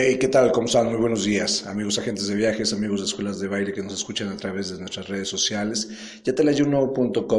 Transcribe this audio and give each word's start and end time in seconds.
Hey, 0.00 0.16
¿qué 0.16 0.28
tal? 0.28 0.52
¿Cómo 0.52 0.68
están? 0.68 0.86
Muy 0.86 0.96
buenos 0.96 1.24
días, 1.24 1.66
amigos 1.66 1.98
agentes 1.98 2.28
de 2.28 2.36
viajes, 2.36 2.72
amigos 2.72 3.00
de 3.00 3.06
escuelas 3.06 3.40
de 3.40 3.48
baile 3.48 3.72
que 3.72 3.82
nos 3.82 3.94
escuchan 3.94 4.28
a 4.28 4.36
través 4.36 4.70
de 4.70 4.78
nuestras 4.78 5.08
redes 5.08 5.26
sociales. 5.26 5.88
Ya 6.22 6.36
te 6.36 6.44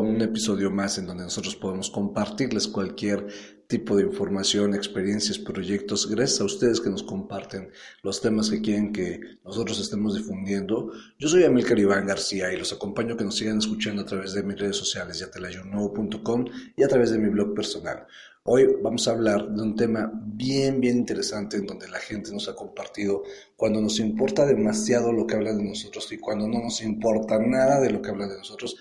un 0.09 0.21
episodio 0.21 0.69
más 0.69 0.97
en 0.97 1.05
donde 1.05 1.23
nosotros 1.23 1.55
podemos 1.55 1.89
compartirles 1.89 2.67
cualquier 2.67 3.27
tipo 3.69 3.95
de 3.95 4.01
información, 4.01 4.73
experiencias, 4.73 5.37
proyectos, 5.37 6.09
gracias 6.09 6.41
a 6.41 6.45
ustedes 6.45 6.81
que 6.81 6.89
nos 6.89 7.03
comparten 7.03 7.69
los 8.01 8.19
temas 8.19 8.49
que 8.49 8.61
quieren 8.61 8.91
que 8.91 9.19
nosotros 9.45 9.79
estemos 9.79 10.15
difundiendo. 10.15 10.91
Yo 11.19 11.27
soy 11.27 11.43
Amilcar 11.43 11.77
Iván 11.77 12.07
García 12.07 12.51
y 12.51 12.57
los 12.57 12.73
acompaño 12.73 13.15
que 13.15 13.23
nos 13.23 13.37
sigan 13.37 13.59
escuchando 13.59 14.01
a 14.01 14.05
través 14.05 14.33
de 14.33 14.41
mis 14.41 14.57
redes 14.57 14.75
sociales, 14.75 15.19
yatelayuno.com 15.19 16.45
y 16.75 16.81
a 16.81 16.87
través 16.87 17.11
de 17.11 17.19
mi 17.19 17.29
blog 17.29 17.53
personal. 17.53 18.07
Hoy 18.41 18.67
vamos 18.81 19.07
a 19.07 19.11
hablar 19.11 19.47
de 19.47 19.61
un 19.61 19.75
tema 19.75 20.11
bien, 20.15 20.81
bien 20.81 20.97
interesante 20.97 21.57
en 21.57 21.67
donde 21.67 21.87
la 21.89 21.99
gente 21.99 22.31
nos 22.31 22.49
ha 22.49 22.55
compartido 22.55 23.21
cuando 23.55 23.81
nos 23.81 23.99
importa 23.99 24.47
demasiado 24.47 25.13
lo 25.13 25.27
que 25.27 25.35
hablan 25.35 25.59
de 25.59 25.65
nosotros 25.65 26.11
y 26.11 26.17
cuando 26.17 26.47
no 26.47 26.59
nos 26.59 26.81
importa 26.81 27.37
nada 27.37 27.79
de 27.79 27.91
lo 27.91 28.01
que 28.01 28.09
hablan 28.09 28.29
de 28.29 28.37
nosotros. 28.39 28.77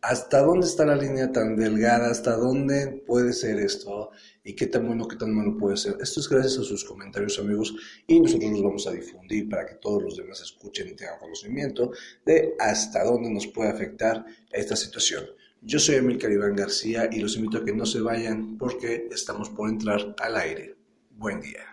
¿Hasta 0.00 0.42
dónde 0.42 0.66
está 0.66 0.84
la 0.84 0.94
línea 0.94 1.32
tan 1.32 1.56
delgada? 1.56 2.10
¿Hasta 2.10 2.36
dónde 2.36 3.02
puede 3.04 3.32
ser 3.32 3.58
esto? 3.58 4.10
¿Y 4.44 4.54
qué 4.54 4.68
tan 4.68 4.86
bueno, 4.86 5.08
qué 5.08 5.16
tan 5.16 5.34
malo 5.34 5.56
puede 5.58 5.76
ser? 5.76 5.96
Esto 6.00 6.20
es 6.20 6.28
gracias 6.28 6.58
a 6.58 6.62
sus 6.62 6.84
comentarios, 6.84 7.38
amigos, 7.40 7.74
y 8.06 8.20
nosotros 8.20 8.52
los 8.52 8.62
vamos 8.62 8.86
a 8.86 8.92
difundir 8.92 9.48
para 9.48 9.66
que 9.66 9.74
todos 9.74 10.02
los 10.04 10.16
demás 10.16 10.40
escuchen 10.40 10.88
y 10.88 10.94
tengan 10.94 11.18
conocimiento 11.18 11.90
de 12.24 12.54
hasta 12.60 13.02
dónde 13.02 13.28
nos 13.30 13.48
puede 13.48 13.70
afectar 13.70 14.24
esta 14.52 14.76
situación. 14.76 15.24
Yo 15.62 15.80
soy 15.80 15.96
Emil 15.96 16.18
Caribán 16.18 16.54
García 16.54 17.08
y 17.10 17.18
los 17.18 17.36
invito 17.36 17.58
a 17.58 17.64
que 17.64 17.72
no 17.72 17.84
se 17.84 18.00
vayan 18.00 18.56
porque 18.56 19.08
estamos 19.10 19.50
por 19.50 19.68
entrar 19.68 20.14
al 20.20 20.36
aire. 20.36 20.76
Buen 21.10 21.40
día. 21.40 21.64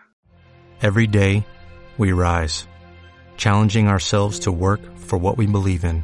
Every 0.81 1.05
day, 1.05 1.45
we 1.99 2.11
rise, 2.11 2.67
challenging 3.37 3.87
ourselves 3.87 4.39
to 4.39 4.51
work 4.51 4.81
for 4.97 5.19
what 5.19 5.37
we 5.37 5.45
believe 5.45 5.85
in. 5.85 6.03